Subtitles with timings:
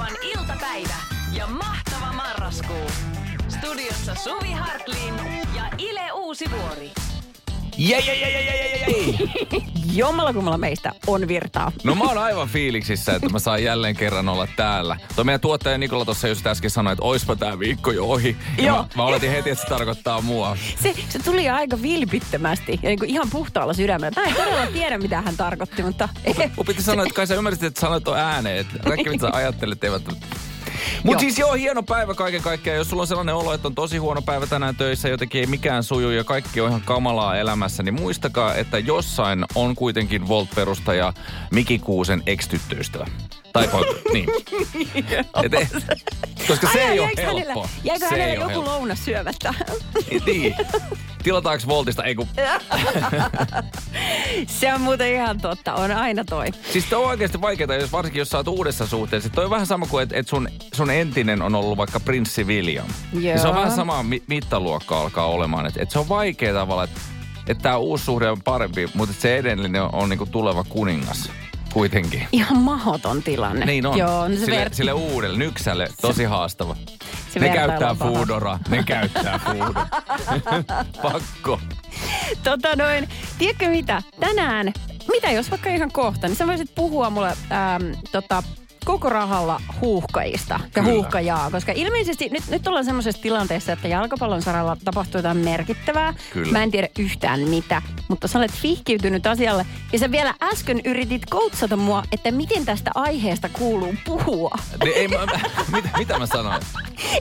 [0.00, 0.94] Radionovan iltapäivä
[1.32, 2.90] ja mahtava marraskuu.
[3.48, 5.14] Studiossa Suvi Hartlin
[5.56, 6.92] ja Ile Uusivuori.
[7.80, 9.62] Jei, jei, jei, jei, jei, jei.
[10.00, 11.72] Jommalla kummalla meistä on virtaa.
[11.84, 14.96] No mä oon aivan fiiliksissä, että mä saan jälleen kerran olla täällä.
[15.14, 18.36] Tuo meidän tuottaja Nikola tuossa just äsken sanoi, että oispa tää viikko jo ohi.
[18.58, 18.76] Ja Joo.
[18.76, 20.56] Mä, mä oletin heti, että se tarkoittaa mua.
[20.82, 24.20] Se, se tuli aika vilpittömästi ja niin kuin ihan puhtaalla sydämellä.
[24.20, 26.08] Mä en todella tiedä, mitä hän tarkoitti, mutta...
[26.56, 28.58] Mun piti sanoa, että kai sä ymmärsit, että sanoit tuon ääneen.
[28.58, 30.02] Että kaikki mitä sä ajattelet eivät...
[31.04, 32.76] Mutta siis joo, hieno päivä kaiken kaikkiaan.
[32.76, 35.82] Jos sulla on sellainen olo, että on tosi huono päivä tänään töissä, jotenkin ei mikään
[35.82, 41.12] suju ja kaikki on ihan kamalaa elämässä, niin muistakaa, että jossain on kuitenkin Volt-perustaja
[41.50, 43.06] Miki Kuusen ex-tyttöystävä.
[43.52, 44.28] Tai poika, niin.
[45.44, 45.52] Et,
[46.48, 47.68] koska se Ai, ei ole jäikö hänellä-.
[47.84, 48.74] Jäikö se hänellä joku helppoa.
[48.74, 49.54] lounas syömättä?
[50.26, 50.54] Niin.
[51.22, 52.04] Tilataanko Voltista?
[52.04, 52.28] Ei kun...
[54.60, 56.46] se on muuten ihan totta, on aina toi.
[56.72, 59.30] Siis toi on oikeasti vaikeaa, jos varsinkin jos sä oot uudessa suhteessa.
[59.30, 62.86] Toi on vähän sama kuin, että et sun, sun entinen on ollut vaikka prinssi William.
[63.12, 63.62] Niin se on Joo.
[63.62, 65.66] vähän sama mi- mittaluokka alkaa olemaan.
[65.66, 67.00] Että et se on vaikea tavalla, että
[67.46, 71.30] et tää uusi suhde on parempi, mutta se edellinen on, on niinku tuleva kuningas
[71.72, 72.28] kuitenkin.
[72.32, 73.66] Ihan mahoton tilanne.
[73.66, 73.98] Niin on.
[73.98, 76.76] Joo, no se sille, ver- sille uudelle, nyksälle, tosi haastava.
[77.32, 77.94] Se ne käyttää.
[77.94, 79.86] Foodora, ne käyttää Foodora.
[81.02, 81.60] Pakko.
[82.44, 84.02] Tota noin, tiedätkö mitä?
[84.20, 84.72] Tänään,
[85.08, 88.42] mitä jos vaikka ihan kohta, niin sä voisit puhua mulle ähm, tota,
[88.84, 90.88] koko rahalla huuhkajista ja Kyllä.
[90.88, 96.14] huuhkajaa, koska ilmeisesti nyt, nyt ollaan semmoisessa tilanteessa, että jalkapallon saralla tapahtuu jotain merkittävää.
[96.32, 96.52] Kyllä.
[96.52, 101.22] Mä en tiedä yhtään mitä, mutta sä olet vihkiytynyt asialle ja sä vielä äsken yritit
[101.30, 104.50] koutsata mua, että miten tästä aiheesta kuuluu puhua.
[104.84, 105.40] Ne, ei, mä, mä,
[105.72, 106.62] mitä, mitä mä sanoin?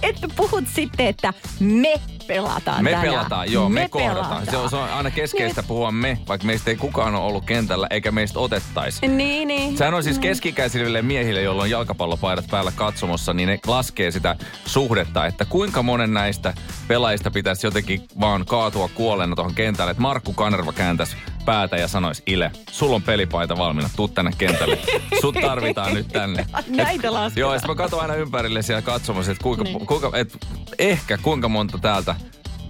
[0.02, 1.94] Että puhut sitten, että me
[2.28, 3.08] pelataan Me tänään.
[3.10, 4.26] pelataan, joo, me, me kohdataan.
[4.26, 4.46] pelataan.
[4.46, 7.88] Se on, se on aina keskeistä puhua me, vaikka meistä ei kukaan ole ollut kentällä
[7.90, 9.08] eikä meistä otettaisi.
[9.08, 9.78] Niin, niin.
[9.78, 15.26] Sehän on siis keskikäisille miehille, joilla on jalkapallopaidat päällä katsomossa, niin ne laskee sitä suhdetta,
[15.26, 16.54] että kuinka monen näistä
[16.88, 19.92] pelaajista pitäisi jotenkin vaan kaatua kuolleena tuohon kentälle.
[19.92, 21.16] Että Markku Kanerva kääntäisi
[21.50, 24.78] päätä ja sanoisi, Ile, sulla on pelipaita valmiina, tuu tänne kentälle.
[25.22, 26.46] Sut tarvitaan nyt tänne.
[26.68, 27.32] Näitä lasketaan.
[27.40, 29.86] Joo, ja sitten mä katson aina ympärille siellä katsomassa, että kuinka, Niin.
[29.86, 30.38] kuinka et,
[30.80, 32.16] ehkä kuinka monta täältä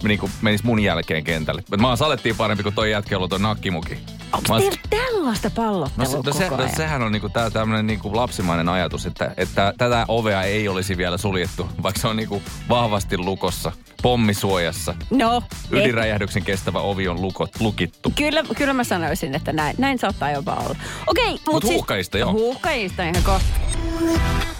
[0.04, 1.64] niin kuin menisi mun jälkeen kentälle.
[1.74, 3.98] Et mä oon salettiin parempi kuin toi jätkä, jolla toi nakkimuki.
[4.34, 6.76] Onko Mä teillä tällaista pallottelua No, se, no, koko se, ajan?
[6.76, 11.18] sehän on niinku tää tämmönen niinku lapsimainen ajatus, että, että tätä ovea ei olisi vielä
[11.18, 14.96] suljettu, vaikka se on niinku vahvasti lukossa, pommisuojassa.
[15.10, 18.14] No, et, Ydinräjähdyksen kestävä ovi on lukot, lukittu.
[18.16, 20.76] kyllä, kyllä mä sanoisin, että näin, näin saattaa jopa olla.
[21.08, 22.32] Okei, mutta Mut huuhkajista, joo.
[22.32, 23.48] Huuhkajista ihan kohta.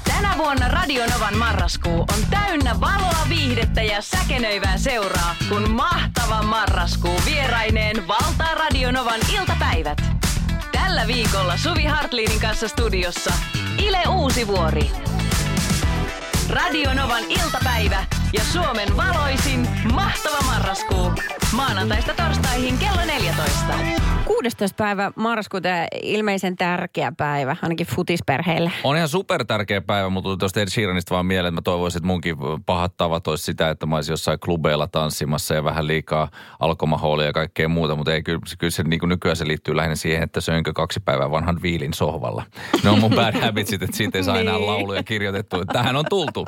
[0.08, 8.08] Tänä vuonna Radionovan marraskuu on täynnä valoa, viihdettä ja säkenöivää seuraa, kun mahtava marraskuu vieraineen
[8.08, 10.02] valtaa Radionovan iltapäivät.
[10.72, 13.34] Tällä viikolla Suvi Hartlinin kanssa studiossa
[13.78, 14.92] Ile Uusivuori.
[16.50, 21.12] Radionovan iltapäivä ja Suomen valoisin mahtava marraskuu.
[21.56, 23.74] Maanantaista torstaihin kello 14.
[24.26, 24.76] 16.
[24.84, 28.72] päivä marraskuuta ja ilmeisen tärkeä päivä, ainakin futisperheille.
[28.84, 32.08] On ihan super tärkeä päivä, mutta tuosta Ed Sheeranista vaan mieleen, että mä toivoisin, että
[32.08, 32.36] munkin
[32.66, 36.30] pahat tavat olisi sitä, että mä olisin jossain klubeilla tanssimassa ja vähän liikaa
[36.60, 39.96] alkomahoolia ja kaikkea muuta, mutta ei, kyllä, kyllä se niin kuin nykyään se liittyy lähinnä
[39.96, 42.44] siihen, että söinkö kaksi päivää vanhan viilin sohvalla.
[42.84, 44.68] Ne on mun bad habitsit, että siitä ei saa enää Niin.
[44.68, 45.62] lauluja kirjoitettu.
[45.62, 46.39] että Tähän on tultu.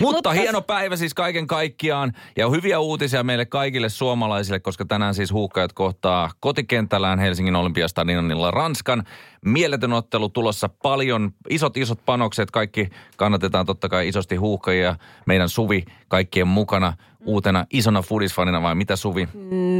[0.00, 5.14] Mutta Mutta- hieno päivä siis kaiken kaikkiaan ja hyviä uutisia meille kaikille suomalaisille, koska tänään
[5.14, 9.04] siis huuhkajat kohtaa kotikentällään Helsingin Olympiastadionilla Ranskan.
[9.44, 14.96] Mieletön ottelu tulossa paljon, isot isot panokset, kaikki kannatetaan totta kai isosti huuhkajia.
[15.26, 16.92] Meidän Suvi kaikkien mukana
[17.24, 19.28] uutena isona fudisfanina vai mitä Suvi?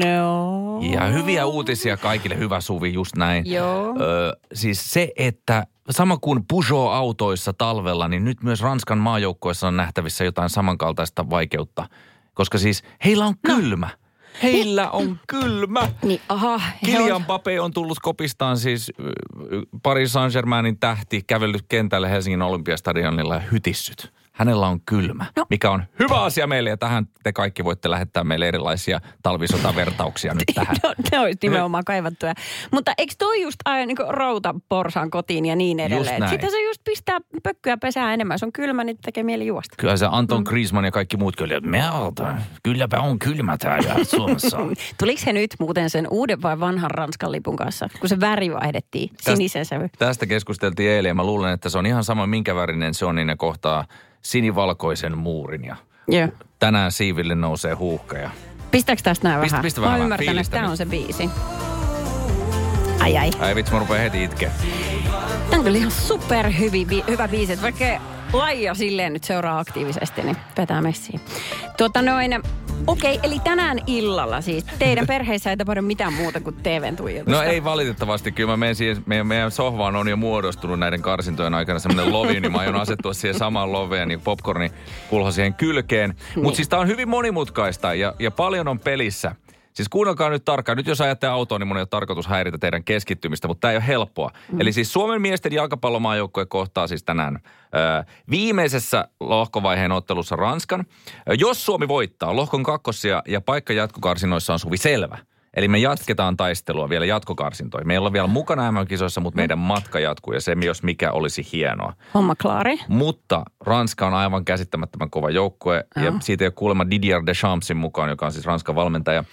[0.04, 0.80] No.
[0.92, 3.52] Ja hyviä uutisia kaikille, hyvä Suvi, just näin.
[3.52, 3.94] Joo.
[4.00, 10.24] Ö, siis se, että sama kuin Peugeot-autoissa talvella, niin nyt myös Ranskan maajoukkoissa on nähtävissä
[10.24, 11.88] jotain samankaltaista vaikeutta.
[12.34, 13.88] Koska siis heillä on kylmä.
[14.42, 15.88] Heillä on kylmä.
[16.02, 16.58] Niin, aha.
[16.58, 18.92] he Kylian on- Pape on tullut kopistaan siis
[19.82, 24.12] Paris Saint-Germainin tähti, kävellyt kentälle Helsingin Olympiastadionilla ja hytissyt.
[24.32, 25.46] Hänellä on kylmä, No.
[25.50, 30.44] mikä on hyvä asia meille ja tähän te kaikki voitte lähettää meille erilaisia talvisotavertauksia nyt
[30.54, 30.76] tähän.
[30.82, 32.34] No, ne olisi nimenomaan kaivattuja.
[32.70, 36.28] Mutta eikö toi just aina niin routa porsaan kotiin ja niin edelleen?
[36.28, 38.38] Sitten se just pistää pökkyä pesää enemmän.
[38.38, 39.76] Se on kylmä, niin tekee mieli juosta.
[39.78, 40.44] Kyllä se Anton Mm.
[40.44, 44.58] Griezmann ja kaikki muut kyllä, että merta, kylläpä on kylmä täällä Suomessa.
[45.00, 49.10] Tuliko he nyt muuten sen uuden vai vanhan Ranskan lipun kanssa, kun se väri vaihdettiin
[49.20, 49.88] sinisen sävy?
[49.98, 53.14] Tästä keskusteltiin eilen ja mä luulen, että se on ihan sama minkä värinen se on,
[53.14, 53.84] niin ne kohtaa
[54.22, 55.76] sinivalkoisen muurin ja
[56.08, 56.28] Joo.
[56.58, 58.30] tänään siiville nousee huuhkaja.
[58.70, 59.62] Pistääkö tästä näin Pistä- vähän?
[59.62, 61.30] pistä Mä vähän oon vähän ymmärtänyt, että tämä on se biisi.
[63.00, 63.30] Ai ai.
[63.40, 64.50] Ai vitsi, mä rupean heti itkeä.
[65.50, 67.52] Tämä on kyllä ihan super hyvi, bi- hyvä biisi.
[67.52, 67.84] Että vaikka
[68.32, 71.20] lajia silleen nyt seuraa aktiivisesti, niin vetää messiin.
[71.76, 72.40] Tuota noin,
[72.86, 77.44] okei, eli tänään illalla siis teidän perheessä ei tapahdu mitään muuta kuin TVn tuijotusta.
[77.44, 78.32] No ei valitettavasti.
[78.32, 82.40] Kyllä mä menen siihen, meidän, meidän sohvaan on jo muodostunut näiden karsintojen aikana semmoinen lovi,
[82.40, 84.70] niin mä aion asettua siihen samaan loveen, niin popcorni
[85.10, 86.10] kulho siihen kylkeen.
[86.10, 86.44] Niin.
[86.44, 89.34] Mutta siis tää on hyvin monimutkaista ja, ja paljon on pelissä.
[89.74, 90.76] Siis kuunnelkaa nyt tarkkaan.
[90.78, 93.76] Nyt jos ajatte autoa, niin mun ei ole tarkoitus häiritä teidän keskittymistä, mutta tämä ei
[93.76, 94.30] ole helppoa.
[94.52, 94.60] Mm.
[94.60, 100.84] Eli siis Suomen miesten jalkapallomaajoukkue kohtaa siis tänään ö, viimeisessä lohkovaiheen ottelussa Ranskan.
[101.38, 105.18] Jos Suomi voittaa, lohkon kakkosia ja paikka jatkokarsinoissa on suvi selvä–
[105.56, 107.86] Eli me jatketaan taistelua vielä jatkokarsintoihin.
[107.86, 111.46] Me ei olla vielä mukana MM-kisoissa, mutta meidän matka jatkuu ja se jos mikä olisi
[111.52, 111.92] hienoa.
[112.14, 112.78] Homma klaari.
[112.88, 116.04] Mutta Ranska on aivan käsittämättömän kova joukkue Joo.
[116.04, 119.24] ja siitä ei ole kuulemma Didier Deschampsin mukaan, joka on siis Ranskan valmentaja,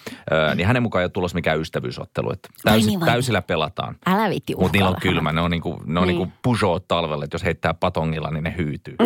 [0.56, 2.31] niin hänen mukaan ei ole tulossa mikään ystävyysottelu.
[2.31, 3.95] Että täys, niin täysillä pelataan.
[4.06, 6.18] Älä vitti Mutta niillä on kylmä, ne on niinku, ne on Niin.
[6.18, 8.95] niinku Peugeot talvella, että jos heittää patongilla, niin ne hyytyy.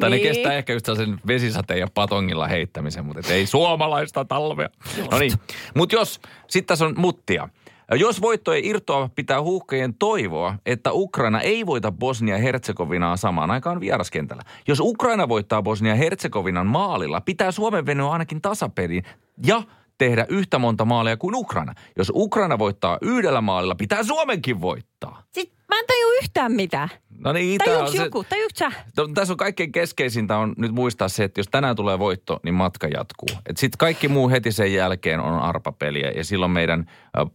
[0.00, 0.22] tai ne Niin.
[0.28, 4.68] kestää ehkä just sen vesisateen ja patongilla heittämisen, mutta et ei suomalaista talvea.
[5.10, 5.32] No niin,
[5.76, 7.48] mutta jos, sitten tässä on muttia.
[7.94, 14.42] Jos voitto ei irtoa, pitää huuhkajien toivoa, että Ukraina ei voita Bosnia-Herzegovinaa samaan aikaan vieraskentällä.
[14.66, 19.04] Jos Ukraina voittaa Bosnia-Herzegovinan maalilla, pitää Suomen venyä ainakin tasapeliin
[19.46, 19.62] ja
[19.98, 21.74] tehdä yhtä monta maalia kuin Ukraina.
[21.96, 25.22] Jos Ukraina voittaa yhdellä maalilla, pitää Suomenkin voittaa.
[25.32, 26.88] Siis mä en taju yhtään mitään.
[27.18, 28.24] No niin, tää on se- joku?
[28.28, 28.72] Tajuuks sä?
[28.96, 32.54] No, Tässä on kaikkein keskeisintä on nyt muistaa se, että jos tänään tulee voitto, niin
[32.54, 33.28] matka jatkuu.
[33.56, 36.90] Sitten kaikki muu heti sen jälkeen on arpapeliä ja silloin meidän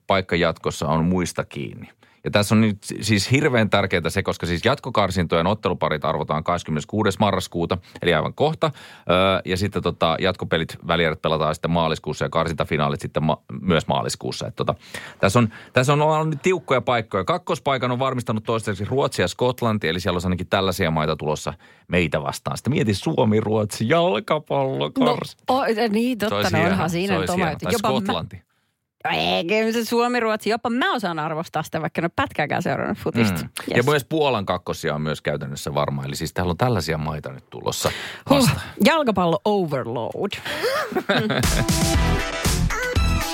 [0.07, 1.89] paikka jatkossa on muista kiinni.
[2.24, 7.18] Ja tässä on nyt siis hirveän tärkeää se, koska siis jatkokarsintojen otteluparit arvotaan 26.
[7.20, 8.72] marraskuuta, eli aivan kohta.
[9.10, 14.48] Öö, ja sitten tota, jatkopelit välierät pelataan sitten maaliskuussa ja karsintafinaalit sitten ma- myös maaliskuussa.
[14.48, 14.75] Et tota,
[15.20, 17.24] tässä, on, tässä on ollut nyt tiukkoja paikkoja.
[17.24, 21.54] Kakkospaikan on varmistanut toistaiseksi Ruotsi ja Skotlanti, eli siellä on ainakin tällaisia maita tulossa
[21.88, 22.58] meitä vastaan.
[22.58, 25.38] Sitten mieti Suomi, Ruotsi, jalkapallokars.
[25.50, 27.52] No, o, niin, totta, no onhan siinä se olisi hieno.
[27.64, 28.53] Tai Jopa mä, Skotlanti.
[29.12, 33.42] Eikä se Suomi, Ruotsi, jopa mä osaan arvostaa sitä, vaikka en ole pätkääkään seurannut futista.
[33.42, 33.50] Mm.
[33.76, 36.06] Ja myös Puolan kakkosia on myös käytännössä varma.
[36.06, 37.92] Eli siis täällä on tällaisia maita nyt tulossa
[38.30, 38.50] Huh,
[38.86, 40.32] jalkapallo overload.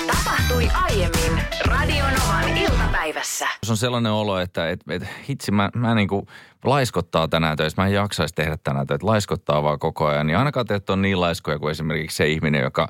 [0.07, 3.47] Tapahtui aiemmin Radionovan iltapäivässä.
[3.63, 6.27] Jos on sellainen olo, että et, et, hitsi, mä, mä niin kuin
[6.65, 10.65] laiskottaa tänään töissä, mä en jaksaisi tehdä tänään töitä, laiskottaa vaan koko ajan, niin ainakaan
[10.65, 12.87] te ole niin laiskoja kuin esimerkiksi se ihminen, joka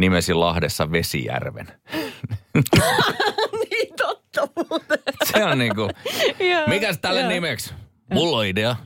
[0.00, 1.66] nimesi Lahdessa Vesijärven.
[3.70, 4.98] niin totta muuten.
[5.32, 5.90] Se on niin kuin,
[6.50, 7.74] Joo, mikäs tälle nimeksi?
[8.12, 8.76] Mulla on idea.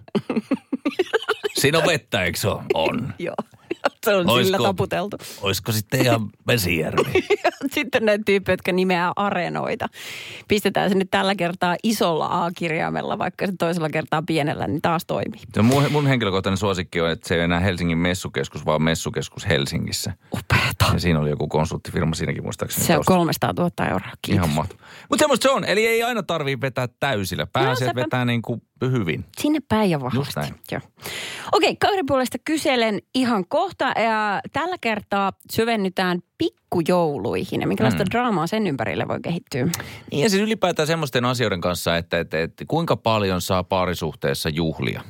[1.61, 2.49] Siinä on vettä, eikö se?
[2.75, 3.15] On.
[3.19, 3.35] Joo,
[4.05, 5.17] se on Oisko- sillä taputeltu.
[5.43, 7.13] Olisiko sitten ihan Vesijärvi?
[7.75, 9.87] Sitten näitä tyyppejä, jotka nimeää areenoita.
[10.49, 15.41] Pistetään se nyt tällä kertaa isolla A-kirjaimella, vaikka se toisella kertaa pienellä, niin taas toimii.
[15.55, 19.49] Se mun, mun henkilökohtainen suosikki on, että se ei ole enää Helsingin messukeskus, vaan messukeskus
[19.49, 20.13] Helsingissä.
[20.33, 20.85] Upeeta.
[20.93, 22.87] Ja siinä oli joku konsulttifirma siinäkin muistaakseni.
[22.87, 23.19] Se on taustalla.
[23.19, 24.11] 300 000 euroa.
[24.23, 24.45] Kiitos.
[24.45, 24.87] Ihan mahtavaa.
[25.11, 25.65] Mutta semmoista se on.
[25.65, 27.47] Eli ei aina tarvii vetää täysillä.
[27.47, 28.01] Pääsee sepä.
[28.01, 29.25] vetää niin kuin hyvin.
[29.39, 30.41] Sinne päin ja vahvasti.
[30.73, 30.81] Joo.
[31.53, 33.85] Okei, kaverin puolesta kyselen ihan kohta.
[33.85, 38.11] Ja tällä kertaa syvennytään pikkujouluihin ja minkälaista mm.
[38.11, 39.65] draamaa sen ympärille voi kehittyä.
[40.11, 45.03] Niin ja siis ylipäätään semmoisten asioiden kanssa, että, että, että kuinka paljon saa parisuhteessa juhlia.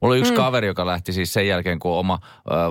[0.00, 0.36] Mulla oli yksi mm.
[0.36, 2.18] kaveri, joka lähti siis sen jälkeen, kun oma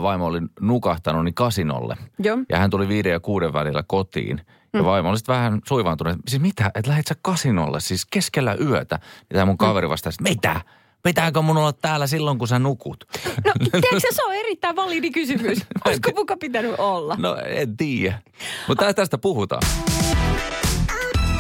[0.01, 1.95] vaimo oli nukahtanut, niin kasinolle.
[2.19, 2.37] Joo.
[2.49, 4.41] Ja hän tuli viiden ja kuuden välillä kotiin.
[4.75, 8.55] Ja vaimo oli sitten vähän suivaantunut, että siis mitä, että lähdet sä kasinolle, siis keskellä
[8.61, 8.99] yötä.
[9.29, 10.61] Ja tämä mun kaveri vastasi, että mitä?
[11.03, 13.05] Pitääkö mun olla täällä silloin, kun sä nukut?
[13.45, 15.57] No, tiedätkö, se on erittäin validi kysymys.
[15.85, 17.15] Olisiko muka pitänyt olla?
[17.19, 18.19] No en tiedä.
[18.67, 19.61] Mutta tästä puhutaan.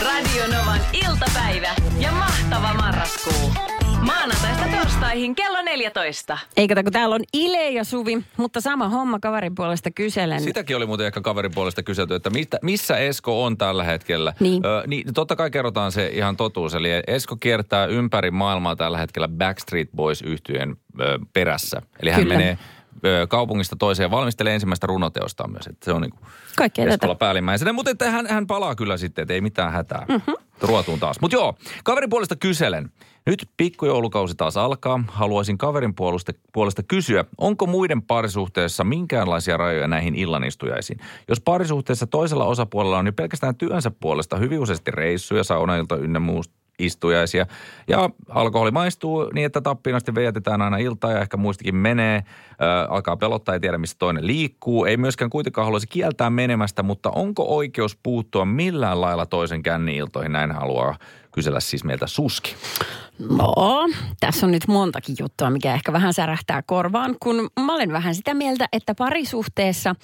[0.05, 3.51] Radionovan iltapäivä ja mahtava marraskuu.
[4.01, 6.37] Maanantaista torstaihin kello 14.
[6.57, 10.41] Ei kato, kun täällä on Ile ja Suvi, mutta sama homma kaverin puolesta kyselen.
[10.41, 14.33] Sitäkin oli muuten ehkä kaverin puolesta kyselty, että mistä, missä Esko on tällä hetkellä.
[14.39, 14.65] Niin.
[14.65, 16.75] Ö, niin totta kai kerrotaan se ihan totuus.
[16.75, 21.81] Eli Esko kiertää ympäri maailmaa tällä hetkellä Backstreet Boys yhtyeen ö, perässä.
[21.99, 22.37] Eli hän Kyllä.
[22.37, 22.57] menee
[23.29, 25.67] kaupungista toiseen ja valmistelee ensimmäistä runoteostaan myös.
[25.67, 26.21] Että se on niin kuin
[26.57, 26.85] Kaikkea.
[26.85, 27.73] Eskolla päällimmäisenä.
[27.73, 30.05] Mutta että hän, hän palaa kyllä sitten, että ei mitään hätää.
[30.09, 30.33] Mm-hmm.
[30.61, 31.17] Ruotuun taas.
[31.21, 32.91] Mutta joo, kaverin puolesta kyselen.
[33.25, 35.03] Nyt pikkujoulukausi taas alkaa.
[35.07, 40.99] Haluaisin kaverin puolesta, puolesta kysyä, onko muiden parisuhteessa minkäänlaisia rajoja näihin illanistujaisiin?
[41.27, 46.49] Jos parisuhteessa toisella osapuolella on niin pelkästään työnsä puolesta hyvin useasti reissuja, saunailta ynnä muus-
[46.79, 47.45] istujaisia.
[47.87, 52.23] Ja alkoholi maistuu niin, että tappiin asti vietetään aina iltaa ja ehkä muistikin menee.
[52.61, 54.85] Ö, alkaa pelottaa, ei tiedä missä toinen liikkuu.
[54.85, 60.31] Ei myöskään kuitenkaan haluaisi kieltää menemästä, mutta onko oikeus puuttua millään lailla toisen känni-iltoihin?
[60.31, 60.97] Näin haluaa
[61.31, 62.55] kysellä siis meiltä Suski.
[63.19, 63.53] No,
[64.19, 68.33] tässä on nyt montakin juttua, mikä ehkä vähän särähtää korvaan, kun mä olen vähän sitä
[68.33, 69.95] mieltä, että parisuhteessa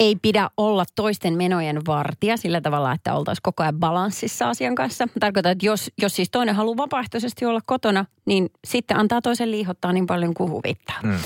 [0.00, 5.08] ei pidä olla toisten menojen vartija sillä tavalla, että oltaisiin koko ajan balanssissa asian kanssa.
[5.20, 9.92] Tarkoitan, että jos, jos siis toinen haluaa vapaaehtoisesti olla kotona, niin sitten antaa toisen liihottaa
[9.92, 10.96] niin paljon kuin huvittaa.
[11.02, 11.18] Mm.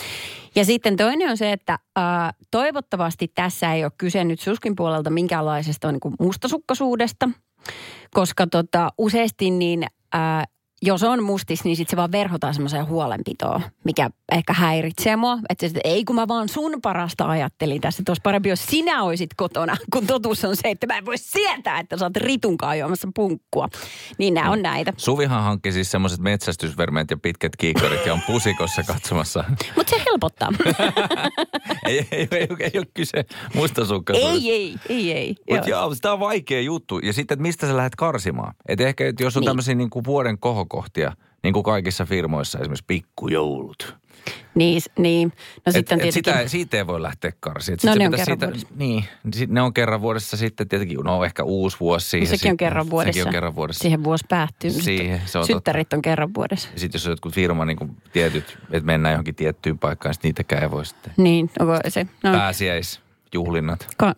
[0.55, 2.05] Ja sitten toinen on se, että äh,
[2.50, 7.29] toivottavasti tässä ei ole kyse nyt suskin puolelta minkäänlaisesta niin kuin mustasukkaisuudesta,
[8.15, 9.83] koska tota, useasti niin
[10.15, 10.47] äh,
[10.82, 15.38] jos on mustis, niin sitten se vaan verhotaan semmoiseen huolenpitoon, mikä ehkä häiritsee mua.
[15.49, 19.02] Että sit, ei kun mä vaan sun parasta ajattelin tässä, että olisi parempi, jos sinä
[19.02, 22.78] olisit kotona, kun totuus on se, että mä en voi sietää, että sä oot ritunkaan
[22.78, 23.68] juomassa punkkua.
[24.18, 24.92] Niin nämä on näitä.
[24.96, 29.44] Suvihan hankki siis semmoiset metsästysvermeet ja pitkät kiikkarit ja on pusikossa katsomassa.
[29.76, 30.49] Mutta se helpottaa.
[31.87, 34.38] ei, ei, ei, ei, ei ole kyse mustasukkaisuudesta.
[34.38, 35.37] ei, ei, ei, ei.
[35.50, 36.99] Mutta joo, tämä on vaikea juttu.
[36.99, 38.54] Ja sitten, että mistä sä lähdet karsimaan.
[38.68, 39.46] Että ehkä, että jos on niin.
[39.46, 40.38] tämmöisiä niin kuin vuoden
[40.71, 41.12] kohokohtia,
[41.43, 43.97] niin kuin kaikissa firmoissa, esimerkiksi pikkujoulut.
[44.55, 45.29] Niin, niin.
[45.29, 46.12] No et, sitten et tietenkin...
[46.12, 47.79] sitä, siitä ei voi lähteä karsiin.
[47.85, 51.25] No ne on kerran siitä, Niin, sit ne on kerran vuodessa sitten tietenkin, no on
[51.25, 52.25] ehkä uusi vuosi siihen.
[52.25, 52.57] No sekin on sitten.
[52.57, 53.12] kerran vuodessa.
[53.19, 53.83] Sekin on kerran vuodessa.
[53.83, 54.71] Siihen vuosi päättyy.
[54.71, 56.69] Siihen, se on Syttärit on kerran vuodessa.
[56.73, 60.29] Ja sitten jos on jotkut firman niin kuin tietyt, että mennään johonkin tiettyyn paikkaan, sitten
[60.29, 61.12] niitäkään ei voi sitten.
[61.17, 62.07] Niin, onko se?
[62.23, 63.87] No, Pääsiäisjuhlinnat.
[63.97, 64.15] ka-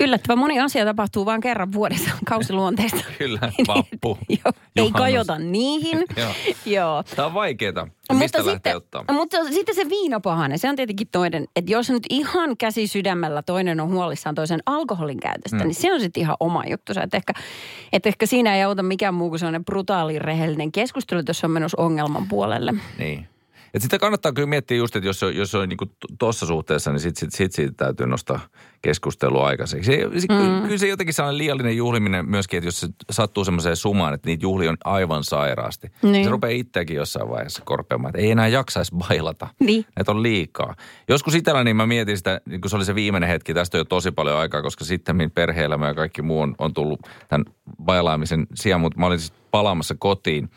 [0.00, 3.04] yllättävän moni asia tapahtuu vain kerran vuodessa kausiluonteista.
[3.18, 6.04] Kyllä, vappu, Joo, ei kajota niihin.
[6.16, 6.32] Joo.
[6.66, 7.02] Joo.
[7.16, 7.88] Tämä on vaikeeta.
[8.12, 9.04] Mistä lähtee sitten, ottaa?
[9.12, 11.44] mutta sitten se viinapahanen, se on tietenkin toinen.
[11.56, 15.64] Että jos nyt ihan käsi sydämellä toinen on huolissaan toisen alkoholin käytöstä, mm.
[15.64, 16.92] niin se on sitten ihan oma juttu.
[17.02, 17.32] Että ehkä,
[17.92, 21.82] että ehkä siinä ei auta mikään muu kuin sellainen brutaali rehellinen keskustelu, jos on menossa
[21.82, 22.74] ongelman puolelle.
[22.98, 23.28] Niin.
[23.74, 25.78] Et sitä kannattaa kyllä miettiä just, että jos on, jos on niin
[26.18, 28.40] tuossa suhteessa, niin sitten sit, sit siitä täytyy nostaa
[28.82, 29.86] keskustelua aikaiseksi.
[29.86, 30.62] Se, se, mm.
[30.62, 34.44] Kyllä se jotenkin sellainen liiallinen juhliminen myöskin, että jos se sattuu semmoiseen sumaan, että niitä
[34.44, 35.92] juhli on aivan sairaasti.
[36.02, 36.24] Niin.
[36.24, 39.48] Se rupeaa itseäkin jossain vaiheessa korpeamaan, että ei enää jaksaisi bailata.
[39.60, 39.84] Niin.
[39.96, 40.74] Että on liikaa.
[41.08, 43.80] Joskus itsellä niin mä mietin sitä, niin kun se oli se viimeinen hetki, tästä on
[43.80, 47.44] jo tosi paljon aikaa, koska sitten perhe-elämä ja kaikki muu on, on tullut tämän
[47.84, 50.50] bailaamisen sijaan, mutta mä olin siis palaamassa kotiin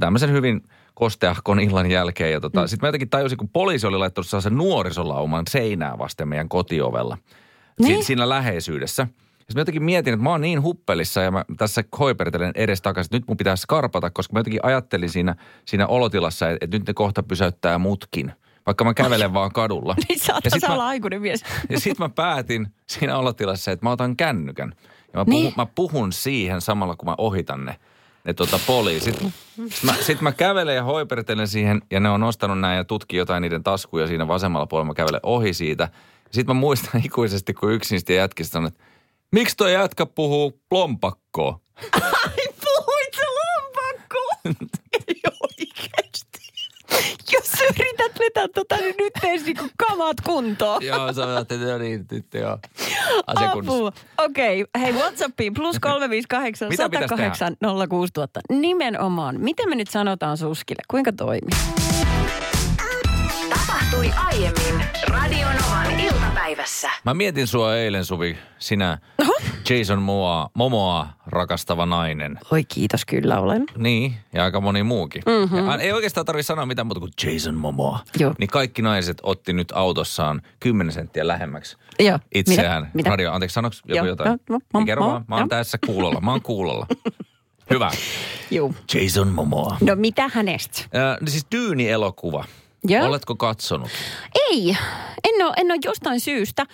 [0.00, 0.62] tämmöisen hyvin
[0.96, 2.32] kosteahkon illan jälkeen.
[2.32, 2.66] Ja tota, mm.
[2.68, 7.18] sitten mä jotenkin tajusin, kun poliisi oli laittanut sellaisen nuorisolauman seinää vasten meidän kotiovella.
[7.80, 7.98] Niin?
[7.98, 9.06] Si- siinä läheisyydessä.
[9.06, 13.08] Sitten mä jotenkin mietin, että mä oon niin huppelissa ja mä tässä hoipertelen edes takaisin,
[13.08, 15.34] että nyt mun pitää skarpata, koska mä jotenkin ajattelin siinä,
[15.64, 18.32] siinä olotilassa, että, että nyt ne kohta pysäyttää mutkin.
[18.66, 19.94] Vaikka mä kävelen vaan kadulla.
[20.08, 21.44] Niin sä oot Ja sit mä- aikuinen mies.
[21.70, 24.72] ja sitten mä päätin siinä olotilassa, että mä otan kännykän.
[25.12, 25.52] Ja mä, puhun, Niin.
[25.56, 27.76] mä puhun siihen samalla, kun mä ohitan ne,
[28.26, 29.14] ne tota poliisit.
[29.14, 29.32] Sitten
[29.82, 33.42] mä, sit mä kävelen ja hoipertelen siihen, ja ne on nostanut näin ja tutkii jotain
[33.42, 34.86] niiden taskuja siinä vasemmalla puolella.
[34.86, 35.88] Mä kävelen ohi siitä.
[36.30, 38.84] Sitten mä muistan ikuisesti, kun yksi niistä jätkistä sanoi, että
[39.32, 41.60] miksi toi jätkä puhuu lompakkoa?
[41.92, 44.68] Ai puhuit sä lompakkoon?
[45.08, 46.40] Ei oikeesti.
[47.32, 50.82] Jos sä yrität vetää tota, niin nyt tees niinku kamat kuntoon.
[50.82, 52.58] Joo, sä olet, että no niin, nyt joo.
[53.26, 53.92] Apua.
[54.18, 54.82] Okei, okay.
[54.82, 57.56] hei WhatsAppiin plus 358 Mitä pitäisi 108
[57.88, 58.40] 06000.
[58.50, 59.40] Nimenomaan.
[59.40, 60.82] Miten me nyt sanotaan Suskille?
[60.88, 61.58] Kuinka toimii?
[63.50, 65.86] Tapahtui aiemmin Radionovan
[66.46, 66.90] iltapäivässä.
[67.04, 68.98] Mä mietin sua eilen, Suvi, sinä
[69.70, 72.38] Jason Momoa, Momoa rakastava nainen.
[72.52, 73.66] Oi kiitos, kyllä olen.
[73.76, 75.22] Niin, ja aika moni muukin.
[75.26, 75.66] Mm-hmm.
[75.66, 77.98] Ja ei oikeastaan tarvitse sanoa mitään muuta kuin Jason Momoa.
[78.18, 78.34] Joo.
[78.38, 82.18] Niin kaikki naiset otti nyt autossaan 10 senttiä lähemmäksi Joo.
[82.34, 82.82] itseään.
[82.82, 82.90] Mitä?
[82.94, 83.10] Mitä?
[83.10, 84.38] Radio, anteeksi, sanoks joku Joo, jotain?
[84.52, 86.86] mo- mo- Niin kerro mo- vaan, mä oon tässä kuulolla, mä oon kuulolla.
[87.70, 87.90] Hyvä.
[88.50, 88.72] Joo.
[88.94, 89.76] Jason Momoa.
[89.80, 90.80] No mitä hänestä?
[90.82, 92.44] Äh, niin siis Dyyni-elokuva.
[92.88, 93.06] Joo.
[93.06, 93.88] Oletko katsonut?
[94.50, 94.76] Ei,
[95.24, 96.66] en ole, en ole jostain syystä,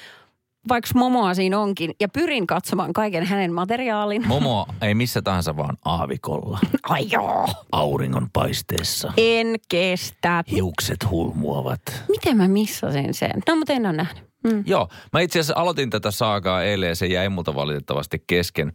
[0.68, 4.26] vaikka Momoa siinä onkin, ja pyrin katsomaan kaiken hänen materiaalin.
[4.28, 6.58] Momoa ei missä tahansa vaan aavikolla.
[6.88, 7.48] Ai joo.
[7.72, 9.12] Auringon paisteessa.
[9.16, 10.44] En kestä.
[10.50, 11.80] Hiukset hulmuavat.
[12.08, 13.42] Miten mä missasin sen?
[13.48, 14.31] No, mutta en ole nähnyt.
[14.44, 14.62] Mm.
[14.66, 18.72] Joo, mä itse asiassa aloitin tätä saagaa eilen ja se jäi multa valitettavasti kesken.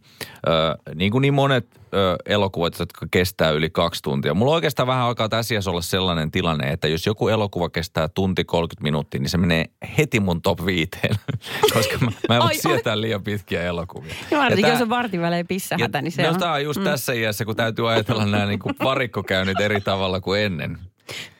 [0.48, 0.50] Ö,
[0.94, 4.34] niin kuin niin monet ö, elokuvat, jotka kestää yli kaksi tuntia.
[4.34, 8.82] Mulla oikeastaan vähän alkaa tässä olla sellainen tilanne, että jos joku elokuva kestää tunti 30
[8.82, 9.64] minuuttia, niin se menee
[9.98, 11.16] heti mun top viiteen.
[11.74, 14.14] Koska mä, mä en voi sietää liian pitkiä elokuvia.
[14.30, 16.38] Ja varsinkin, tää- jos on vartin välein pissähätä, niin se no, on.
[16.38, 16.84] tää on just mm.
[16.84, 20.78] tässä iässä, kun täytyy ajatella nämä niin kuin varikkokäynnit eri tavalla kuin ennen.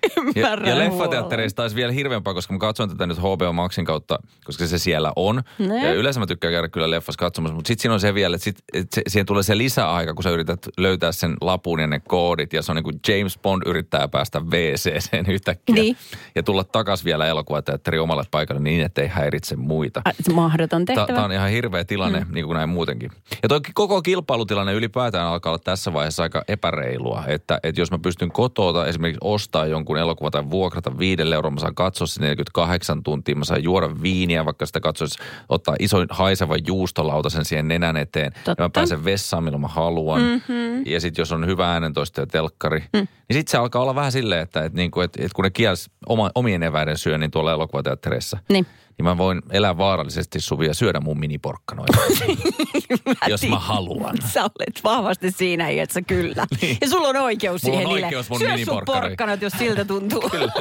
[0.02, 0.92] Ja, Ymmärrän ja huolella.
[0.92, 5.12] leffateattereissa taisi vielä hirveämpää, koska mä katson tätä nyt HBO Maxin kautta, koska se siellä
[5.16, 5.42] on.
[5.58, 5.86] Ne.
[5.86, 8.44] Ja yleensä mä tykkään käydä kyllä leffassa katsomassa, mutta sitten siinä on se vielä, että,
[8.44, 12.00] sit, että se, siihen tulee se lisäaika, kun sä yrität löytää sen lapun ja ne
[12.08, 12.52] koodit.
[12.52, 15.74] Ja se on niin kuin James Bond yrittää päästä WC-seen yhtäkkiä.
[15.74, 15.96] Niin.
[16.34, 20.02] Ja tulla takas vielä elokuvateatteri omalle paikalle niin, ettei häiritse muita.
[20.04, 21.06] Ai, se Mahdoton tehtävä.
[21.06, 22.34] Tämä on ihan hirveä tilanne, mm.
[22.34, 23.10] niin kuin näin muutenkin.
[23.42, 27.24] Ja toi koko kilpailutilanne ylipäätään alkaa olla tässä vaiheessa aika epäreilua.
[27.26, 29.18] Että, että jos mä pystyn kotoota esimerkiksi
[29.58, 33.62] ostaa jonkun elokuvan tai vuokrata viidelle euroa, mä saan katsoa sen 48 tuntia, mä saan
[33.62, 38.32] juoda viiniä, vaikka sitä katsoisi, ottaa ison haisevan juustolautasen siihen nenän eteen.
[38.34, 38.70] Ja mä Totta.
[38.70, 40.22] pääsen vessaan, milloin mä haluan.
[40.22, 40.86] Mm-hmm.
[40.86, 42.98] Ja sitten jos on hyvä äänentoisto ja telkkari, mm.
[42.98, 45.50] niin sitten se alkaa olla vähän silleen, että, että, niin kuin, että, että kun ne
[45.50, 48.66] kielsi oma, omien eväiden syönnin tuolla elokuvateattereissa, Niin.
[48.98, 51.98] Niin mä voin elää vaarallisesti Suvi ja syödä mun miniporkkanoita,
[53.28, 54.16] jos mä haluan.
[54.32, 56.46] Sä olet vahvasti siinä, että kyllä.
[56.62, 56.78] Niin.
[56.80, 58.06] Ja sulla on oikeus Mulla on siihen, Ile.
[58.06, 60.30] oikeus mun Syö sun porkkanat, jos siltä tuntuu.
[60.30, 60.52] Kyllä.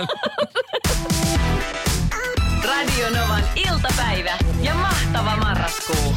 [2.66, 6.14] Radio Novan iltapäivä ja mahtava marraskuu.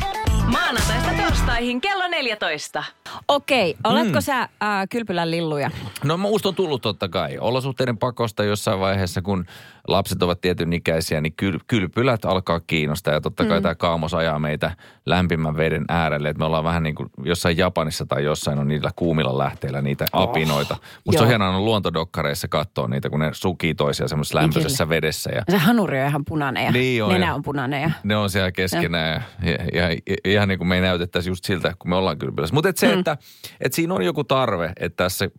[0.47, 2.85] Maanantaista torstaihin kello 14.
[3.29, 4.23] Okei, oletko Mm.
[4.23, 4.49] sä äh,
[4.91, 5.71] kylpylän lilluja?
[6.05, 7.39] No musta on tullut totta kai.
[7.39, 9.47] Olosuhteiden pakosta jossain vaiheessa, kun
[9.89, 13.15] lapset ovat tietyn ikäisiä, niin kyl, kylpylät alkaa kiinnostaa.
[13.15, 13.63] Ja totta kai mm.
[13.63, 14.71] tämä kaamos ajaa meitä
[15.07, 16.29] lämpimän veden äärelle.
[16.29, 20.07] Että me ollaan vähän niin kuin jossain Japanissa tai jossain on niillä kuumilla lähteillä niitä
[20.13, 20.77] apinoita.
[21.05, 21.23] Musta joo.
[21.23, 25.31] on hienoa on luontodokkareissa katsoa niitä, kun ne sukii toisiaan semmoisessa lämpöisessä vedessä.
[25.35, 27.83] Ja Se hanuri on ihan punainen ja Niin on, nenä ja- on punainen.
[27.83, 27.91] Ja...
[28.05, 31.75] ne on siellä keskenään ja, ja, ja ihan niin kuin me ei näytettäisi just siltä,
[31.79, 32.55] kun me ollaan kylpylässä.
[32.55, 32.99] Mutta et se, mm.
[32.99, 33.17] että
[33.61, 35.31] et siinä on joku tarve, että tässä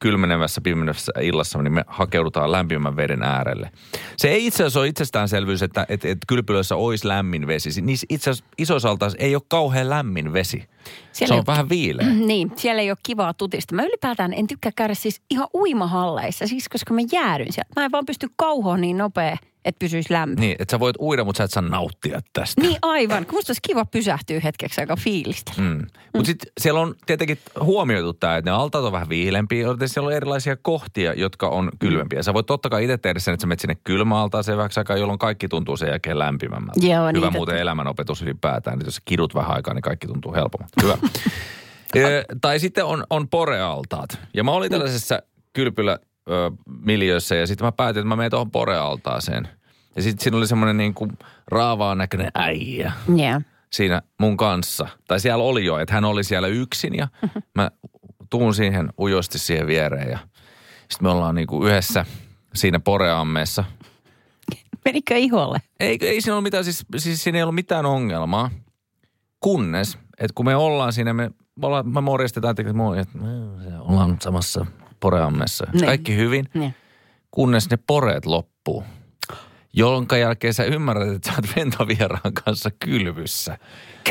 [0.00, 3.70] kylmenevässä, pimenevässä illassa niin me hakeudutaan lämpimän veden äärelle.
[4.16, 7.80] Se ei itse asiassa ole itsestäänselvyys, että et, et kylpylöissä olisi lämmin vesi.
[7.82, 10.64] Niissä itse asiassa altaissa ei ole kauhean lämmin vesi.
[11.12, 12.06] Siellä se on ole- vähän viileä.
[12.30, 13.74] Niin, siellä ei ole kivaa tutista.
[13.74, 17.70] Mä ylipäätään en tykkää käydä siis ihan uimahalleissa, siis koska mä jäädyn sieltä.
[17.76, 20.40] Mä en vaan pysty kauhoon niin nopea, että pysyisi lämpö.
[20.40, 22.60] Niin, että sä voit uida, mutta sä et saa nauttia tästä.
[22.60, 25.62] Niin aivan, musta olisi kiva pysähtyä hetkeksi aika fiilistellä.
[25.62, 25.86] Mm.
[26.14, 30.06] Mutta sitten siellä on tietenkin huomioitu tämä, että ne altaat on vähän viilempiä, joten siellä
[30.06, 32.22] on erilaisia kohtia, jotka on kylmempiä.
[32.22, 35.18] Sä voit totta kai itse tehdä sen, että sä menet sinne kylmäaltaaseen vähäksi aikaa, jolloin
[35.18, 36.86] kaikki tuntuu sen jälkeen lämpimämmältä.
[36.86, 37.56] Joo, Hyvä niin, muuten totta.
[37.56, 40.82] elämänopetus ylipäätään, että jos sä kidut vähän aikaa, niin kaikki tuntuu helpommalta.
[40.82, 40.98] Hyvä.
[42.40, 44.18] Tai sitten on, on porealtaat.
[44.34, 45.98] Ja mä olin tällaisessa kylpylä
[46.30, 46.50] ö,
[46.84, 49.48] miljöössä ja sitten mä päätin, että mä menen tuohon porealtaaseen.
[49.96, 51.12] Ja sitten siinä oli semmoinen niin kuin
[51.48, 53.42] raavaan näköinen äijä Yeah.
[53.72, 54.88] siinä mun kanssa.
[55.08, 57.08] Tai siellä oli jo, että hän oli siellä yksin ja
[57.54, 57.70] mä
[58.30, 60.18] tuun siihen ujosti siihen viereen ja
[60.78, 62.04] sitten me ollaan niinku yhdessä
[62.54, 63.64] siinä poreammeessa.
[64.84, 65.58] Menikö iholle?
[65.80, 68.50] Ei, ei siinä ollut mitään, siis, siis siinä ei ollut mitään ongelmaa,
[69.40, 72.82] kunnes, että kun me ollaan siinä, me, me, ollaan, me morjestetaan, että me
[73.80, 74.66] ollaan samassa
[75.00, 75.66] poreammeessa.
[75.72, 75.84] Niin.
[75.86, 76.74] Kaikki hyvin, Niin.
[77.30, 78.84] kunnes ne poreet loppuu.
[79.72, 83.58] Jonka jälkeen sä ymmärrät, että sä oot ventovieraan kanssa kylvyssä.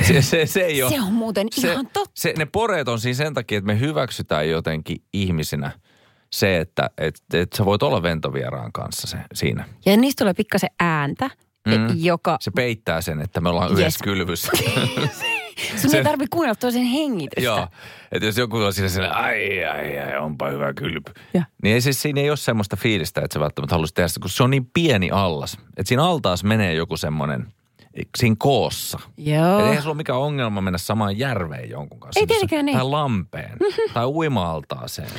[0.07, 0.91] Se, se, se ei ole.
[0.91, 2.11] Se on muuten ihan totta.
[2.15, 5.71] Se, ne poreet on siinä sen takia, että me hyväksytään jotenkin ihmisinä
[6.33, 9.65] se, että et, et sä voit olla ventovieraan kanssa se, siinä.
[9.85, 11.29] Ja niistä tulee pikkasen ääntä,
[11.67, 11.73] Mm.
[11.73, 11.87] mm.
[11.95, 12.37] joka...
[12.41, 13.79] Se peittää sen, että me ollaan Yes.
[13.79, 14.51] yhdessä kylvyssä.
[15.75, 17.41] Sun se- ei tarvitse kuunnella toisen hengitystä.
[17.49, 17.67] Joo,
[18.11, 21.11] että jos joku on siinä siinä, ai, ai, ai, onpa hyvä kylpy.
[21.33, 21.43] Ja.
[21.63, 24.29] Niin ei siis siinä ei ole semmoista fiilistä, että sä välttämättä haluaisi tehdä sitä, kun
[24.29, 25.53] se on niin pieni allas.
[25.53, 27.47] Että siinä altaas menee joku semmoinen,
[28.17, 28.99] siinä koossa.
[29.17, 29.59] Joo.
[29.59, 32.19] Et eihän sulla ole mikään ongelma mennä samaan järveen jonkun kanssa.
[32.19, 32.77] Ei tietenkään niin.
[32.77, 33.57] Tai lampeen.
[33.93, 35.09] tai uima-altaaseen.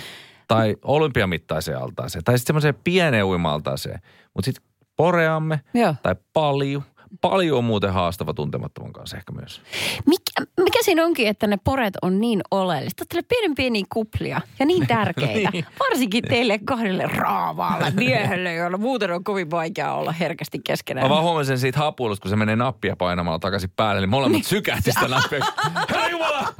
[0.49, 2.25] Tai olympiamittaiseen altaaseen.
[2.25, 4.01] Tai sitten semmoiseen pieneen uima-altaaseen.
[4.35, 4.65] Mutta sitten
[4.97, 5.95] poreamme Joo.
[6.03, 6.83] tai paljon.
[7.21, 9.63] Paljon on muuten haastava tuntemattoman kanssa ehkä myös.
[10.07, 13.05] Mikä, mikä siinä onkin, että ne poret on niin oleellista?
[13.09, 15.51] Teille pienen pieniä kuplia ja niin tärkeitä.
[15.53, 15.67] Niin.
[15.81, 21.05] Varsinkin teille kahdelle raavaalle miehelle, jolla muuten on kovin vaikea olla herkästi keskenään.
[21.05, 24.93] Mä vaan huomasin siitä hapuilusta, kun se menee nappia painamalla takaisin päälle, niin molemmat sykähti
[24.93, 25.45] sitä nappia.
[25.91, 26.55] Herra Jumala!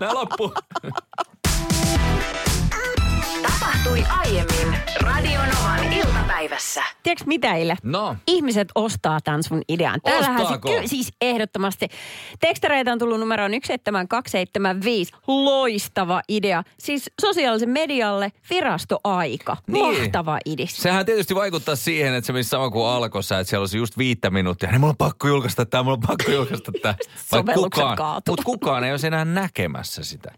[0.00, 0.54] Nää loppuu.
[3.90, 6.82] Tapahtui aiemmin Radionovan iltapäivässä.
[7.02, 7.76] Tiedätkö mitä, Ile?
[7.82, 10.00] No, Ihmiset ostaa tämän sun idean.
[10.00, 10.68] Täällähän se, Ostaako?
[10.68, 11.88] kyllä, siis ehdottomasti.
[12.40, 15.12] Tekstareita on tullut numeroon 17275.
[15.26, 16.62] Loistava idea.
[16.78, 19.56] Siis sosiaalisen medialle virastoaika.
[19.66, 19.98] Niin.
[20.00, 20.76] Mahtava idis.
[20.76, 24.30] sehän tietysti vaikuttaa siihen, että se missä sama kuin alkossa, että siellä olisi just viittä
[24.30, 24.70] minuuttia.
[24.70, 26.94] Niin mulla on pakko julkaista tämä, mulla on pakko julkaista tämä.
[27.30, 28.32] Sovellukset kukaan, kaatuu.
[28.32, 30.32] mutta kukaan ei ole enää näkemässä sitä.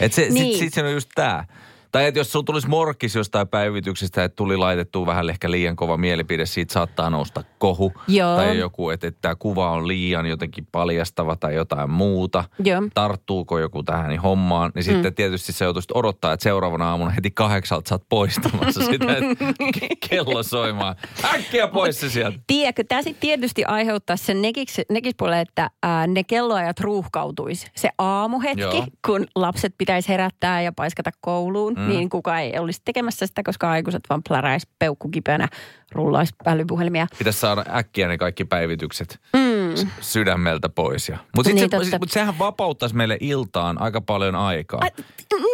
[0.00, 0.34] Et se, Niin.
[0.34, 0.52] niin.
[0.52, 1.44] sit, sit se on just tämä.
[1.92, 5.96] Tai että jos sulla tulisi morkkis jostain päivityksestä, että tuli laitettu vähän ehkä liian kova
[5.96, 7.92] mielipide, siitä saattaa nousta kohu.
[8.08, 8.36] Joo.
[8.36, 12.44] Tai joku, että, että tämä kuva on liian jotenkin paljastava tai jotain muuta.
[12.64, 12.82] Joo.
[12.94, 17.30] Tarttuuko joku tähän niin hommaan, niin sitten tietysti se joutuisi odottaa, että seuraavana aamuna heti
[17.30, 20.96] kahdeksalta sä oot poistamassa sitä, että ke- kello soimaan.
[21.34, 22.38] Äkkiä pois se sieltä.
[22.46, 27.66] Tiedätkö, tämä sitten tietysti aiheuttaa sen nekis, nekispuolelle, että ää, ne kelloajat ruuhkautuisi.
[27.76, 28.86] Se aamuhetki, Joo.
[29.06, 31.81] kun lapset pitäisi herättää ja paiskata kouluun, mm.
[31.88, 35.48] Niin kuka ei olisi tekemässä sitä, koska aikuiset vaan pläräisi peukkukipeänä,
[35.92, 37.06] rullaisi älypuhelimia.
[37.18, 39.90] Pitäisi saada äkkiä ne kaikki päivitykset mm.
[40.00, 41.08] sydämeltä pois.
[41.08, 41.18] Ja.
[41.36, 44.80] Mutta Niin, se, mut sehän vapauttaisi meille iltaan aika paljon aikaa.
[44.82, 44.90] Ai,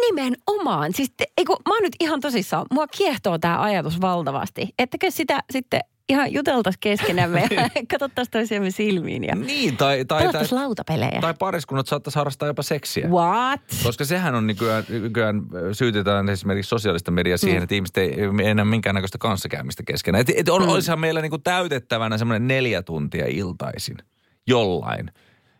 [0.01, 0.93] nimenomaan.
[0.93, 2.65] Siis te, eiku, mä oon nyt ihan tosissaan.
[2.71, 4.69] Mua kiehtoo tämä ajatus valtavasti.
[4.79, 10.45] Ettäkö sitä sitten ihan juteltaisiin keskenämme ja katsottaisiin toisiamme silmiin ja Niin, tai, tai, tai,
[10.51, 11.21] lautapelejä.
[11.21, 13.07] tai pariskunnat saattaisi harrastaa jopa seksiä.
[13.07, 13.61] What?
[13.83, 15.41] Koska sehän on nykyään, nykyään
[15.71, 17.63] syytetään esimerkiksi sosiaalista mediaa siihen, mm.
[17.63, 20.21] että ihmiset ei ei enää minkäännäköistä kanssakäymistä keskenään.
[20.21, 20.69] Et, et on, mm.
[20.69, 23.97] olisihan meillä niinku täytettävänä semmoinen neljä tuntia iltaisin
[24.47, 25.11] jollain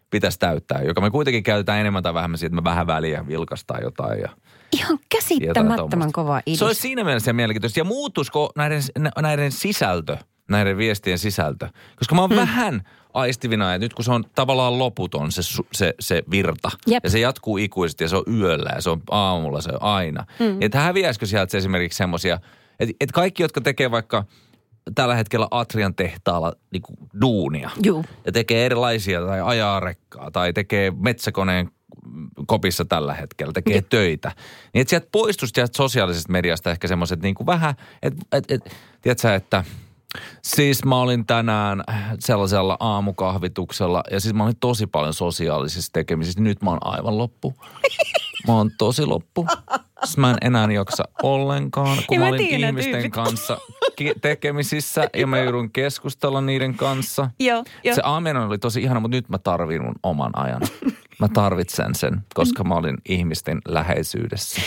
[0.09, 3.79] pitäisi täyttää, joka me kuitenkin käytetään enemmän tai vähemmän siitä, että me vähän väliä vilkastaa
[3.79, 4.29] jotain ja
[4.73, 6.57] Ihan käsittämättömän kova idea.
[6.57, 7.79] Se olisi siinä mielessä mielenkiintoista.
[7.79, 8.81] Ja muuttuisiko näiden,
[9.21, 10.17] näiden sisältö,
[10.49, 11.67] näiden viestien sisältö?
[11.95, 12.35] Koska mä oon mm.
[12.35, 12.81] vähän
[13.13, 16.71] aistivina, että nyt kun se on tavallaan loputon se, se, se virta.
[16.87, 17.03] Jep.
[17.03, 20.25] Ja se jatkuu ikuisesti ja se on yöllä ja se on aamulla, se on aina.
[20.39, 20.61] Mm.
[20.61, 22.39] Että häviäisikö sieltä esimerkiksi semmoisia,
[22.79, 24.25] että, että kaikki, jotka tekee vaikka
[24.95, 26.83] tällä hetkellä Atrian tehtaalla niin
[27.21, 27.69] duunia.
[27.83, 28.05] Juu.
[28.25, 31.71] Ja tekee erilaisia tai ajaa rekkaa tai tekee metsäkoneen
[32.47, 34.31] kopissa tällä hetkellä, tekee töitä.
[34.73, 38.75] Niin että sieltä poistuisi sieltä sosiaalisesta mediasta ehkä semmoiset niin kuin vähän, että et, et,
[39.01, 39.63] tiedätkö, että
[40.41, 41.83] siis mä olin tänään
[42.19, 46.41] sellaisella aamukahvituksella ja siis mä olin tosi paljon sosiaalisissa tekemisissä.
[46.41, 47.53] Nyt mä oon aivan loppu.
[48.47, 49.47] Mä oon tosi loppu.
[50.03, 53.13] Siis mä en enää jaksa ollenkaan, kun Ja mä mä olin tiedän ihmisten tyypit.
[53.13, 53.57] kanssa
[54.21, 57.29] tekemisissä ja mä joudun keskustella niiden kanssa.
[57.39, 57.95] Joo, joo.
[57.95, 60.61] Se aaminen oli tosi ihana, mutta nyt mä tarvin mun oman ajan.
[61.19, 64.61] Mä tarvitsen sen, koska mä olin ihmisten läheisyydessä.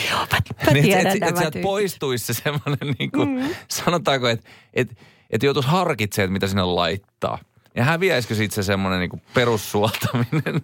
[0.67, 1.63] Mä Niin, tiedän et, et, tämä et sieltä tyyppi.
[1.63, 3.49] poistuisi se semmoinen, niin kuin, mm.
[3.69, 4.99] sanotaanko, että et, et
[5.43, 7.39] joutuisi harkitsemaan, että mitä sinne laittaa.
[7.77, 10.63] Ja häviäisikö siitä se semmoinen niin kuin perussuoltaminen?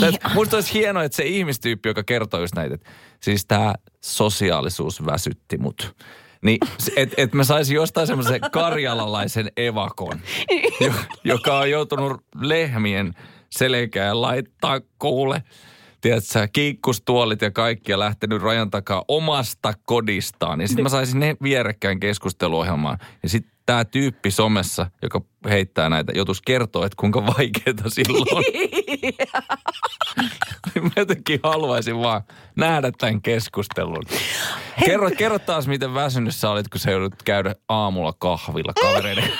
[0.00, 0.18] Niin.
[0.34, 2.90] Musta olisi hienoa, että se ihmistyyppi, joka kertoo just näitä, että
[3.20, 5.96] siis tämä sosiaalisuus väsytti mut.
[6.42, 6.58] Niin,
[6.96, 10.20] että et mä saisin jostain semmoisen karjalalaisen evakon,
[10.80, 10.92] jo,
[11.24, 13.14] joka on joutunut lehmien
[13.50, 15.42] selkään laittaa kuule,
[16.00, 20.60] tiedätkö, kiikkustuolit ja kaikki ja lähtenyt rajan takaa omasta kodistaan.
[20.60, 22.98] Ja sitten mä saisin ne vierekkäin keskusteluohjelmaan.
[23.22, 28.42] Ja sitten tämä tyyppi somessa, joka heittää näitä, joutuisi kertoa, että kuinka vaikeaa silloin on.
[30.84, 32.22] Mä jotenkin haluaisin vaan
[32.56, 34.02] nähdä tämän keskustelun.
[34.84, 39.32] Kerro, kerro taas, miten väsynyt sä olit, kun sä joudut käydä aamulla kahvilla kavereiden.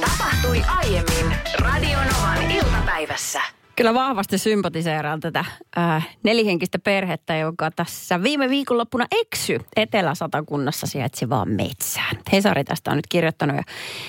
[0.00, 3.57] Tapahtui aiemmin Radionovan iltapäivässä.
[3.78, 5.44] Kyllä vahvasti sympatiseeraan tätä
[5.78, 12.16] äh, nelihenkistä perhettä, joka tässä viime viikonloppuna eksy Etelä-Satakunnassa sijaitsevaan metsään.
[12.32, 13.56] Hesari tästä on nyt kirjoittanut.
[13.56, 13.62] Ja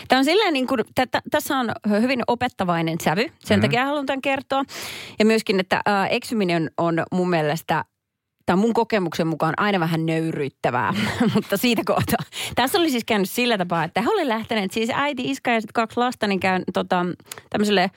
[0.07, 3.61] tämä on silleen niin kuin, tä- tässä on hyvin opettavainen sävy, sen mm-hmm.
[3.61, 4.63] takia haluan tämän kertoa.
[5.19, 7.85] Ja myöskin, että äh, eksyminen on mun mielestä
[8.45, 10.93] tai mun kokemuksen mukaan aina vähän nöyryyttävää,
[11.35, 12.25] mutta siitä kohtaa.
[12.55, 15.73] Tässä oli siis käynyt sillä tapaa, että he oli lähteneet, siis äiti, iska ja sitten
[15.73, 17.05] kaksi lasta, niin käyn tota,
[17.49, 17.91] tämmöiselle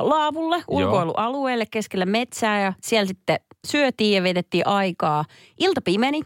[0.00, 5.24] laavulle, ulkoilualueelle keskellä metsää ja siellä sitten syötiin ja vietettiin aikaa.
[5.58, 6.22] Ilta pimeni,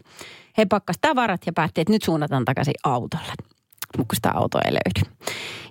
[0.59, 3.33] he pakkas tavarat ja päätti, että nyt suunnataan takaisin autolle
[3.99, 5.17] mutta kun sitä autoa ei löydy.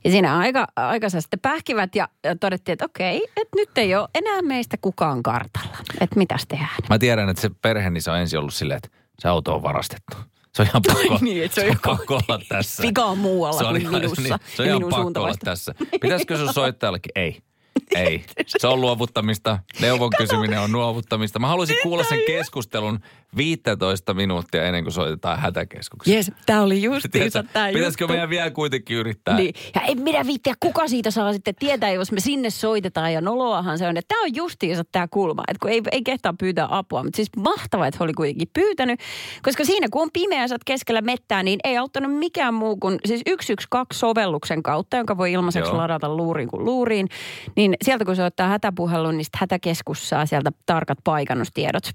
[0.03, 4.07] Ja siinä aika, aikansa sitten pähkivät ja, ja todettiin, että okei, että nyt ei ole
[4.15, 5.77] enää meistä kukaan kartalla.
[6.01, 6.75] Että mitäs tehdään?
[6.89, 9.63] Mä tiedän, että se perhe, niin se on ensin ollut silleen, että se auto on
[9.63, 10.17] varastettu.
[10.55, 12.83] Se on ihan pakko, niin, että se on joku- pakko olla tässä.
[12.83, 15.75] Vika on muualla Se on kuin ihan- minussa niin, se on ihan pakko olla tässä.
[16.01, 17.11] Pitäisikö sun soittajallekin?
[17.15, 17.41] Ei.
[17.95, 18.23] Ei.
[18.47, 19.59] Se on luovuttamista.
[19.79, 21.39] Neuvon kysyminen on luovuttamista.
[21.39, 22.99] Mä haluaisin kuulla sen keskustelun
[23.37, 26.15] 15 minuuttia ennen kuin soitetaan hätäkeskukseen.
[26.15, 28.13] Jes, tämä oli justiinsa tämä Pitäisikö juttu.
[28.13, 29.37] meidän vielä kuitenkin yrittää?
[29.37, 29.53] Niin.
[29.75, 33.13] Ja en minä viittiä, kuka siitä saa sitten tietää, jos me sinne soitetaan.
[33.13, 35.43] Ja noloahan se on, että tämä on justiinsa tämä kulma.
[35.47, 37.03] Että kun ei, ei kehtaa pyytää apua.
[37.03, 38.99] Mutta siis mahtavaa, että he oli kuitenkin pyytänyt.
[39.43, 43.21] Koska siinä kun on pimeä, sä keskellä mettää, niin ei auttanut mikään muu kuin siis
[43.29, 45.77] 112-sovelluksen kautta, jonka voi ilmaiseksi Joo.
[45.77, 47.07] ladata luuriin kuin luuriin.
[47.55, 51.91] Niin sieltä kun se ottaa hätäpuhelun, niin hätäkeskus saa sieltä tarkat paikannustiedot.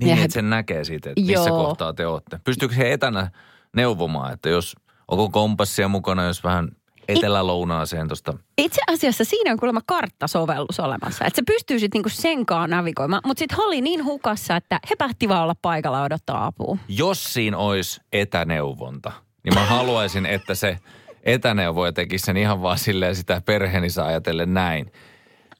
[0.00, 1.64] Niin, Ja he- että sen näkee siitä, että missä Joo.
[1.64, 2.40] kohtaa te olette.
[2.44, 3.30] Pystyykö he etänä
[3.76, 4.76] neuvomaan, että jos
[5.08, 6.68] onko kompassia mukana, jos vähän
[7.08, 8.34] etelä-lounaaseen tuosta.
[8.58, 11.24] Itse asiassa siinä on kuulemma karttasovellus olemassa.
[11.24, 13.22] Että se pystyy sitten niinku senkaan navigoimaan.
[13.26, 16.76] Mutta sitten oli niin hukassa, että he päätti vaan olla paikalla odottaa apua.
[16.88, 19.12] Jos siinä olisi etäneuvonta,
[19.44, 20.78] niin mä haluaisin, että se
[21.22, 24.92] etäneuvoja tekisi sen ihan vaan silleen sitä perheeni saa ajatellen näin.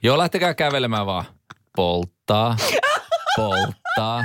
[0.02, 1.24] Joo, lähtekää kävelemään vaan.
[1.76, 2.56] Polttaa,
[3.36, 4.24] polttaa.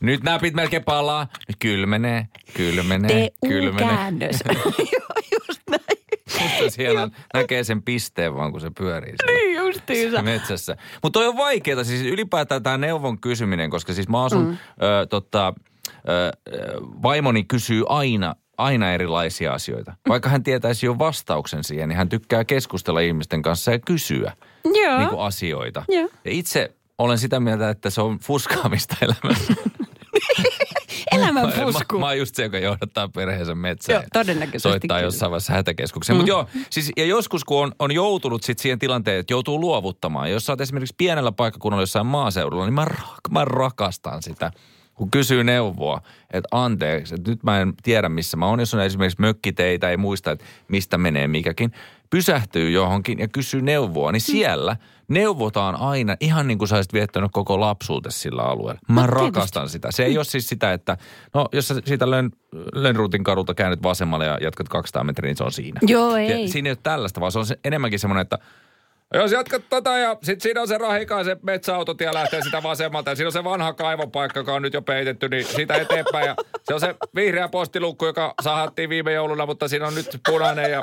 [0.00, 1.26] Nyt näpit melkein palaa.
[1.48, 3.88] Nyt kylmenee, kylmenee, kylmenee.
[3.88, 4.36] TU-käännös.
[4.92, 5.12] Joo,
[5.48, 6.70] just näin.
[6.70, 10.22] Siellä näkee sen pisteen vaan, kun se pyörii siellä Niin justiinsa.
[10.22, 10.76] metsässä.
[11.02, 14.52] Mutta toi on vaikeaa, siis ylipäätään tämä neuvon kysyminen, koska siis mä asun, mm.
[14.82, 15.54] ö, tota,
[16.08, 16.32] ö,
[17.02, 19.94] vaimoni kysyy aina, aina erilaisia asioita.
[20.08, 24.32] Vaikka hän tietäisi jo vastauksen siihen, niin hän tykkää keskustella ihmisten kanssa ja kysyä
[24.64, 24.98] Joo.
[24.98, 25.84] niin kuin asioita.
[25.88, 26.08] Joo.
[26.24, 29.54] Ja itse olen sitä mieltä, että se on fuskaamista elämässä.
[31.12, 31.98] Elämän Mä, fusku.
[31.98, 34.02] mä oon just se, joka johdattaa perheensä metsään.
[34.02, 35.06] Joo, todennäköisesti Soittaa kyllä.
[35.06, 36.16] jossain vaiheessa hätäkeskukseen.
[36.16, 36.18] Mm.
[36.18, 40.30] Mutta joo, siis, ja joskus kun on, on joutunut sit siihen tilanteeseen, että joutuu luovuttamaan.
[40.30, 44.52] Jos sä oot esimerkiksi pienellä paikkakunnalla jossain maaseudulla, niin mä, rak, mä rakastan sitä.
[44.98, 48.60] Kun kysyy neuvoa, että anteeksi, että nyt mä en tiedä missä mä oon.
[48.60, 51.72] Jos on esimerkiksi mökkiteitä, ei muista, että mistä menee mikäkin.
[52.10, 54.76] Pysähtyy johonkin ja kysyy neuvoa, niin siellä
[55.08, 58.80] neuvotaan aina ihan niin kuin sä olisit viettänyt koko lapsuutesi sillä alueella.
[58.88, 59.88] Mä No, rakastan sitä.
[59.90, 60.96] Se ei ole siis sitä, että
[61.34, 62.30] no jos sä siitä Lön,
[62.74, 65.80] Lönnruutin kadulta käännyt vasemmalle ja jatkat 200 metriä, niin se on siinä.
[65.86, 66.42] Joo, ei.
[66.42, 68.38] Ja siinä ei ole tällaista, vaan se on se, enemmänkin semmoinen, että
[69.14, 73.28] jos jatkat tota ja sit siinä on se rahikaisen metsäautotie lähtee sitä vasemmalta ja siinä
[73.28, 76.26] on se vanha kaivopaikka, joka on nyt jo peitetty, niin siitä eteenpäin.
[76.26, 80.70] Ja se on se vihreä postilukku, joka sahattiin viime jouluna, mutta siinä on nyt punainen
[80.70, 80.80] ja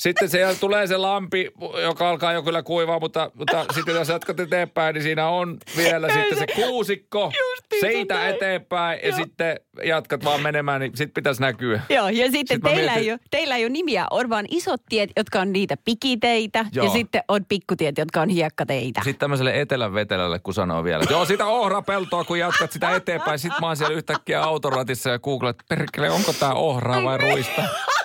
[0.00, 1.50] sitten se tulee se lampi,
[1.82, 6.08] joka alkaa jo kyllä kuivaa, mutta, mutta sitten jos jatkat eteenpäin, niin siinä on vielä
[6.12, 7.32] sitten se kuusikko
[7.80, 8.34] siitä näin.
[8.34, 9.16] eteenpäin ja Joo.
[9.16, 11.80] sitten jatkat vaan menemään, niin sitten pitäisi näkyä.
[11.88, 14.82] Joo, ja sitten mä teillä, mietin- ei ole, teillä ei ole nimiä, on vaan isot
[14.88, 16.84] tiet, jotka on niitä pikiteitä, Joo.
[16.86, 19.00] ja sitten on pikkutiet, jotka on hiekkateitä.
[19.04, 23.38] Sitten tämmöiselle etelän vetelälle, kun sanoo vielä, joo, sitä ohrapeltoa, kun jatkat sitä eteenpäin.
[23.38, 27.62] Sitten mä oon siellä yhtäkkiä autoratissa ja googlet, että perkele, onko tää ohraa vai ruista?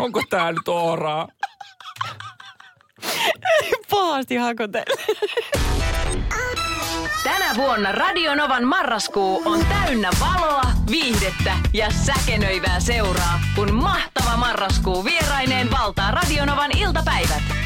[0.00, 1.28] Onko tää nyt ohraa?
[3.90, 5.04] Pahasti hakotelle.
[7.24, 15.70] Tänä vuonna Radionovan marraskuu on täynnä valoa, viihdettä ja säkenöivää seuraa, kun mahtava marraskuu vieraineen
[15.70, 17.59] valtaa Radionovan iltapäivät.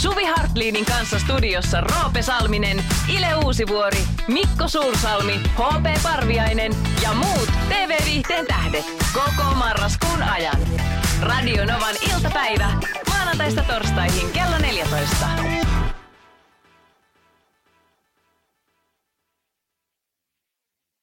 [0.00, 8.46] Suvi Hartliinin kanssa studiossa Roope Salminen, Ile Uusivuori, Mikko Suursalmi, HP Parviainen ja muut TV-viihteen
[8.46, 10.60] tähdet koko marraskuun ajan.
[11.22, 12.70] Radionovan iltapäivä
[13.08, 15.26] maanantaista torstaihin kello 14.